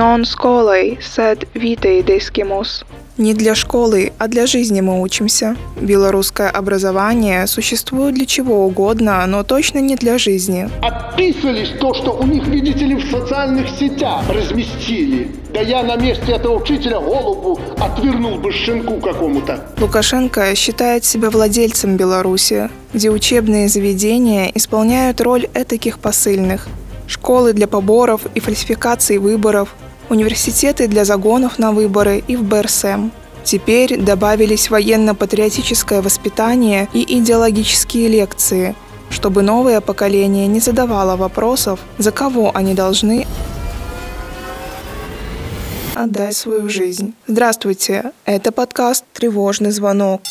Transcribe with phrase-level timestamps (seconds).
[0.00, 2.84] Non skolai, sed vitei descimus.
[3.18, 5.56] Не для школы, а для жизни мы учимся.
[5.78, 10.70] Белорусское образование существует для чего угодно, но точно не для жизни.
[10.80, 15.28] Отписались то, что у них, видите ли, в социальных сетях разместили.
[15.52, 19.66] Да я на месте этого учителя голову отвернул бы щенку какому-то.
[19.78, 26.68] Лукашенко считает себя владельцем Беларуси, где учебные заведения исполняют роль этаких посыльных.
[27.06, 29.74] Школы для поборов и фальсификации выборов,
[30.10, 33.10] университеты для загонов на выборы и в БРСМ.
[33.44, 38.74] Теперь добавились военно-патриотическое воспитание и идеологические лекции,
[39.08, 43.26] чтобы новое поколение не задавало вопросов, за кого они должны
[45.94, 47.14] отдать свою жизнь.
[47.26, 50.22] Здравствуйте, это подкаст «Тревожный звонок».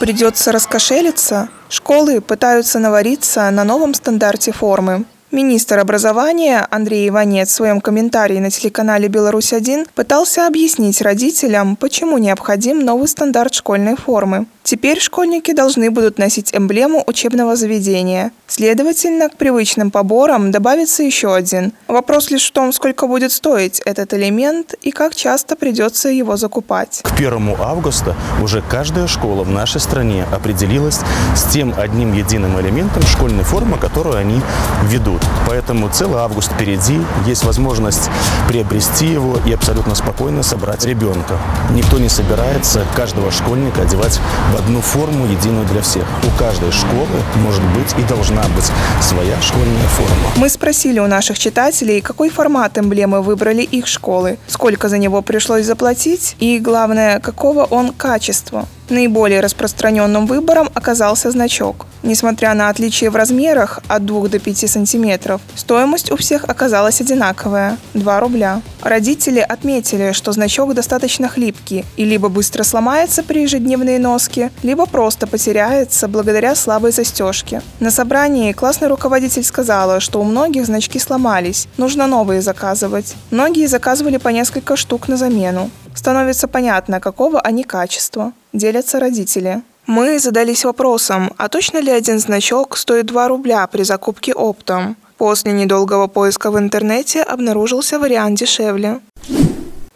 [0.00, 1.50] Придется раскошелиться?
[1.68, 5.04] Школы пытаются навариться на новом стандарте формы.
[5.32, 12.80] Министр образования Андрей Иванец в своем комментарии на телеканале «Беларусь-1» пытался объяснить родителям, почему необходим
[12.80, 14.46] новый стандарт школьной формы.
[14.64, 18.32] Теперь школьники должны будут носить эмблему учебного заведения.
[18.46, 21.72] Следовательно, к привычным поборам добавится еще один.
[21.86, 27.00] Вопрос лишь в том, сколько будет стоить этот элемент и как часто придется его закупать.
[27.04, 31.00] К 1 августа уже каждая школа в нашей стране определилась
[31.36, 34.40] с тем одним единым элементом школьной формы, которую они
[34.88, 35.19] ведут.
[35.46, 38.08] Поэтому целый август впереди, есть возможность
[38.46, 41.38] приобрести его и абсолютно спокойно собрать ребенка.
[41.70, 44.20] Никто не собирается каждого школьника одевать
[44.52, 46.04] в одну форму, единую для всех.
[46.22, 50.28] У каждой школы может быть и должна быть своя школьная форма.
[50.36, 55.66] Мы спросили у наших читателей, какой формат эмблемы выбрали их школы, сколько за него пришлось
[55.66, 58.66] заплатить и, главное, какого он качества.
[58.90, 61.86] Наиболее распространенным выбором оказался значок.
[62.02, 67.78] Несмотря на отличия в размерах от 2 до 5 сантиметров, стоимость у всех оказалась одинаковая–
[67.94, 68.62] 2 рубля.
[68.82, 75.28] Родители отметили, что значок достаточно хлипкий и либо быстро сломается при ежедневной носке, либо просто
[75.28, 77.62] потеряется благодаря слабой застежке.
[77.78, 83.14] На собрании классный руководитель сказала, что у многих значки сломались, нужно новые заказывать.
[83.30, 85.70] Многие заказывали по несколько штук на замену.
[85.94, 88.32] Становится понятно, какого они качества.
[88.52, 89.62] Делятся родители.
[89.86, 94.96] Мы задались вопросом, а точно ли один значок стоит 2 рубля при закупке оптом?
[95.18, 99.00] После недолгого поиска в интернете обнаружился вариант дешевле.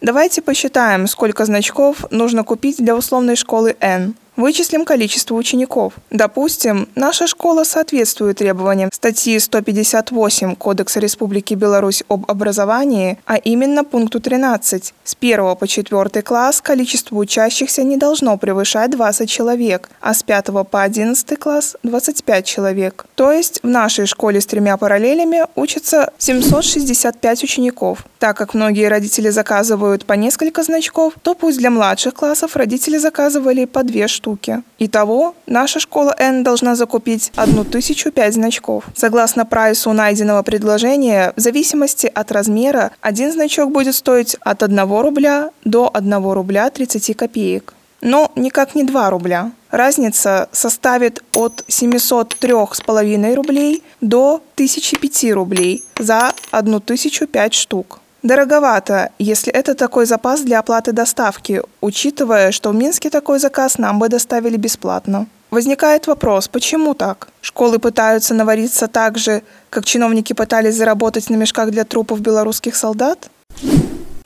[0.00, 4.14] Давайте посчитаем, сколько значков нужно купить для условной школы N.
[4.36, 5.94] Вычислим количество учеников.
[6.10, 14.18] Допустим, наша школа соответствует требованиям статьи 158 Кодекса Республики Беларусь об образовании, а именно пункту
[14.20, 14.92] 13.
[15.04, 20.46] С 1 по 4 класс количество учащихся не должно превышать 20 человек, а с 5
[20.68, 23.06] по 11 класс– 25 человек.
[23.14, 28.04] То есть в нашей школе с тремя параллелями учатся 765 учеников.
[28.24, 33.66] Так как многие родители заказывают по несколько значков, то пусть для младших классов родители заказывали
[33.66, 34.62] по две штуки.
[34.78, 38.84] Итого, наша школа N должна закупить 1005 значков.
[38.96, 45.50] Согласно прайсу найденного предложения, в зависимости от размера, один значок будет стоить от 1 рубля
[45.66, 47.74] до 1 рубля 30 копеек.
[48.00, 49.52] Но никак не 2 рубля.
[49.70, 58.00] Разница составит от 703,5 рублей до 1005 рублей за 1005 штук.
[58.24, 63.98] Дороговато, если это такой запас для оплаты доставки, учитывая, что в Минске такой заказ нам
[63.98, 65.26] бы доставили бесплатно.
[65.50, 67.28] Возникает вопрос, почему так?
[67.42, 73.28] Школы пытаются навариться так же, как чиновники пытались заработать на мешках для трупов белорусских солдат?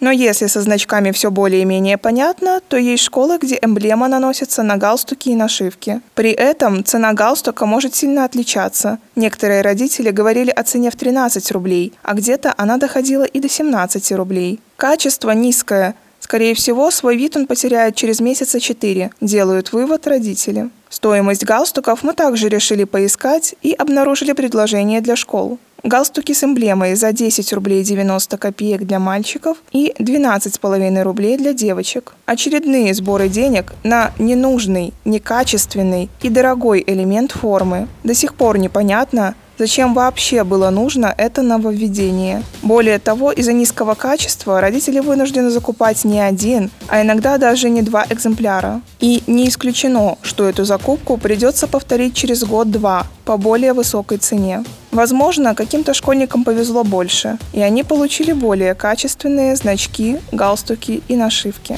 [0.00, 5.30] Но если со значками все более-менее понятно, то есть школы, где эмблема наносится на галстуки
[5.30, 6.00] и нашивки.
[6.14, 8.98] При этом цена галстука может сильно отличаться.
[9.16, 14.12] Некоторые родители говорили о цене в 13 рублей, а где-то она доходила и до 17
[14.12, 14.60] рублей.
[14.76, 15.96] Качество низкое.
[16.20, 20.70] Скорее всего, свой вид он потеряет через месяца 4, делают вывод родители.
[20.90, 25.58] Стоимость галстуков мы также решили поискать и обнаружили предложение для школ.
[25.84, 32.14] Галстуки с эмблемой за 10 рублей 90 копеек для мальчиков и 12,5 рублей для девочек.
[32.26, 37.86] Очередные сборы денег на ненужный, некачественный и дорогой элемент формы.
[38.02, 42.44] До сих пор непонятно, Зачем вообще было нужно это нововведение?
[42.62, 48.06] Более того, из-за низкого качества родители вынуждены закупать не один, а иногда даже не два
[48.08, 48.80] экземпляра.
[49.00, 54.64] И не исключено, что эту закупку придется повторить через год-два по более высокой цене.
[54.92, 61.76] Возможно, каким-то школьникам повезло больше, и они получили более качественные значки, галстуки и нашивки.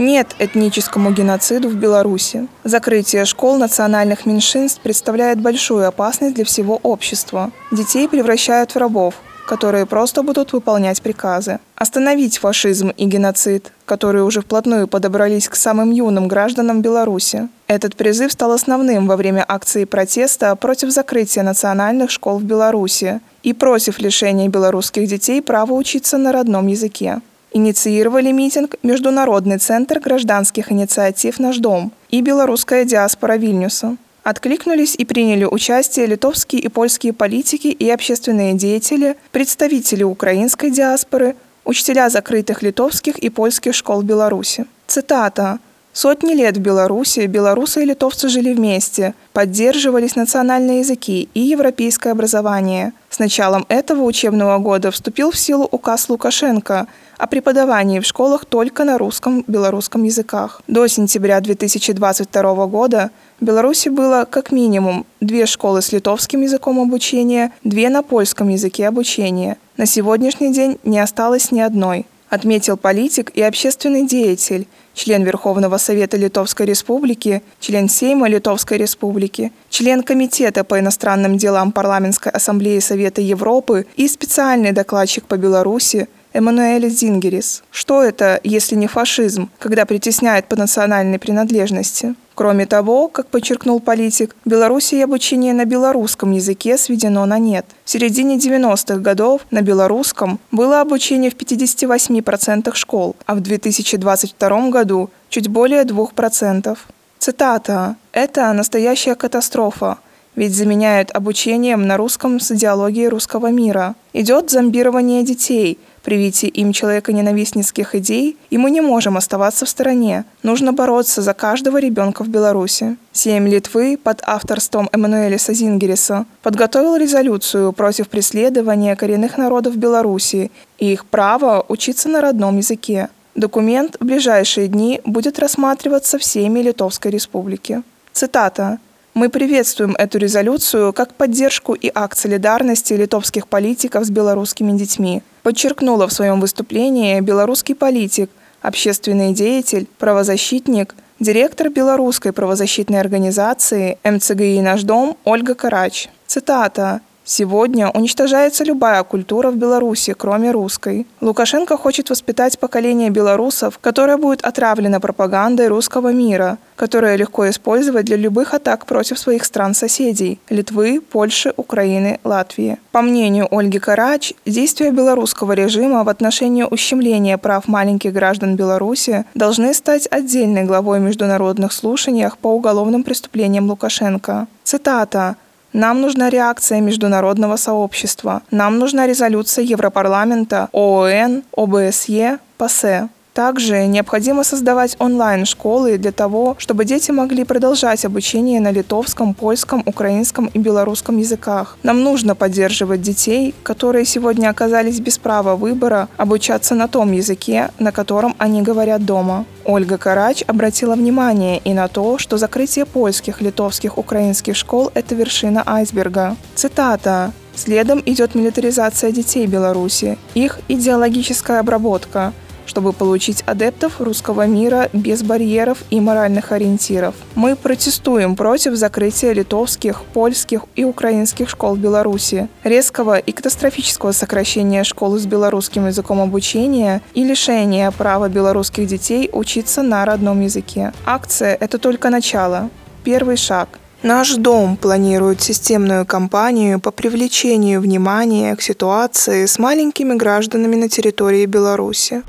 [0.00, 2.48] Нет этническому геноциду в Беларуси.
[2.64, 7.50] Закрытие школ национальных меньшинств представляет большую опасность для всего общества.
[7.70, 9.16] Детей превращают в рабов,
[9.46, 11.58] которые просто будут выполнять приказы.
[11.76, 17.50] Остановить фашизм и геноцид, которые уже вплотную подобрались к самым юным гражданам Беларуси.
[17.66, 23.52] Этот призыв стал основным во время акции протеста против закрытия национальных школ в Беларуси и
[23.52, 27.20] против лишения белорусских детей права учиться на родном языке.
[27.52, 33.96] Инициировали митинг Международный центр гражданских инициатив «Наш дом» и белорусская диаспора Вильнюса.
[34.22, 42.08] Откликнулись и приняли участие литовские и польские политики и общественные деятели, представители украинской диаспоры, учителя
[42.08, 44.66] закрытых литовских и польских школ Беларуси.
[44.86, 45.58] Цитата.
[45.92, 52.92] Сотни лет в Беларуси белорусы и литовцы жили вместе, поддерживались национальные языки и европейское образование.
[53.08, 56.86] С началом этого учебного года вступил в силу указ Лукашенко
[57.20, 60.62] о преподавании в школах только на русском белорусском языках.
[60.66, 67.52] До сентября 2022 года в Беларуси было как минимум две школы с литовским языком обучения,
[67.62, 69.58] две на польском языке обучения.
[69.76, 76.16] На сегодняшний день не осталось ни одной отметил политик и общественный деятель, член Верховного Совета
[76.16, 83.84] Литовской Республики, член Сейма Литовской Республики, член Комитета по иностранным делам Парламентской Ассамблеи Совета Европы
[83.96, 87.62] и специальный докладчик по Беларуси Эммануэль Зингерис.
[87.72, 92.14] Что это, если не фашизм, когда притесняют по национальной принадлежности?
[92.34, 97.66] Кроме того, как подчеркнул политик, в Беларуси обучение на белорусском языке сведено на нет.
[97.84, 105.10] В середине 90-х годов на белорусском было обучение в 58% школ, а в 2022 году
[105.28, 106.78] чуть более 2%.
[107.18, 107.96] Цитата.
[108.12, 109.98] «Это настоящая катастрофа,
[110.36, 113.96] ведь заменяют обучением на русском с идеологией русского мира.
[114.14, 120.24] Идет зомбирование детей– привитии им человека-ненавистницких идей, и мы не можем оставаться в стороне.
[120.42, 122.96] Нужно бороться за каждого ребенка в Беларуси.
[123.12, 131.04] Сейм Литвы под авторством Эммануэля Сазингериса подготовил резолюцию против преследования коренных народов Беларуси и их
[131.04, 133.08] права учиться на родном языке.
[133.34, 137.82] Документ в ближайшие дни будет рассматриваться всеми Литовской Республики.
[138.12, 138.78] Цитата.
[139.20, 146.08] Мы приветствуем эту резолюцию как поддержку и акт солидарности литовских политиков с белорусскими детьми, подчеркнула
[146.08, 148.30] в своем выступлении белорусский политик,
[148.62, 156.08] общественный деятель, правозащитник, директор белорусской правозащитной организации МЦГИ «Наш дом» Ольга Карач.
[156.26, 157.02] Цитата.
[157.24, 161.06] Сегодня уничтожается любая культура в Беларуси, кроме русской.
[161.20, 168.16] Лукашенко хочет воспитать поколение белорусов, которое будет отравлено пропагандой русского мира, которое легко использовать для
[168.16, 172.78] любых атак против своих стран-соседей– Литвы, Польши, Украины, Латвии.
[172.90, 179.74] По мнению Ольги Карач, действия белорусского режима в отношении ущемления прав маленьких граждан Беларуси должны
[179.74, 184.46] стать отдельной главой международных слушаниях по уголовным преступлениям Лукашенко.
[184.64, 185.36] Цитата
[185.72, 188.40] нам нужна реакция международного сообщества.
[188.50, 193.08] Нам нужна резолюция Европарламента, ООН, ОБСЕ, ПАСЕ.
[193.34, 200.46] Также необходимо создавать онлайн-школы для того, чтобы дети могли продолжать обучение на литовском, польском, украинском
[200.46, 201.78] и белорусском языках.
[201.82, 207.92] Нам нужно поддерживать детей, которые сегодня оказались без права выбора, обучаться на том языке, на
[207.92, 209.44] котором они говорят дома.
[209.64, 215.62] Ольга Карач обратила внимание и на то, что закрытие польских, литовских, украинских школ– это вершина
[215.66, 216.36] айсберга.
[216.56, 217.32] Цитата.
[217.54, 222.32] Следом идет милитаризация детей Беларуси, их идеологическая обработка–
[222.66, 227.14] чтобы получить адептов русского мира без барьеров и моральных ориентиров.
[227.34, 235.18] Мы протестуем против закрытия литовских, польских и украинских школ Беларуси, резкого и катастрофического сокращения школ
[235.18, 240.92] с белорусским языком обучения и лишения права белорусских детей учиться на родном языке.
[241.06, 242.70] Акция– это только начало,
[243.04, 243.68] первый шаг–
[244.02, 251.44] Наш дом планирует системную кампанию по привлечению внимания к ситуации с маленькими гражданами на территории
[251.44, 252.22] Беларуси.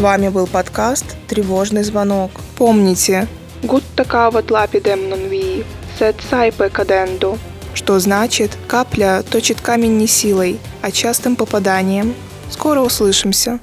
[0.00, 2.30] С вами был подкаст «Тревожный звонок».
[2.56, 3.28] Помните,
[3.62, 5.62] lapidem non vii,
[5.98, 7.38] sed saipe cadendo.
[7.74, 12.14] что значит «капля точит камень не силой, а частым попаданием».
[12.48, 13.58] Скоро услышимся.